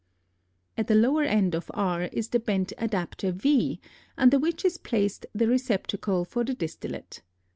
At 0.79 0.87
the 0.87 0.95
lower 0.95 1.21
end 1.21 1.53
of 1.53 1.69
R 1.75 2.05
is 2.11 2.29
the 2.29 2.39
bent 2.39 2.73
adapter 2.79 3.31
v 3.31 3.79
under 4.17 4.39
which 4.39 4.65
is 4.65 4.79
placed 4.79 5.27
the 5.35 5.45
receptacle 5.47 6.25
for 6.25 6.43
the 6.43 6.55
distillate. 6.55 7.21